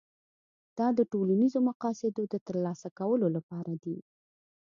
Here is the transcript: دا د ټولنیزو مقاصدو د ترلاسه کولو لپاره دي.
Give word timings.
دا 0.77 0.87
د 0.97 0.99
ټولنیزو 1.11 1.59
مقاصدو 1.69 2.21
د 2.27 2.35
ترلاسه 2.47 2.87
کولو 2.99 3.27
لپاره 3.35 3.73
دي. 3.83 3.97